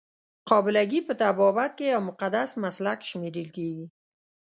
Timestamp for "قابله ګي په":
0.49-1.13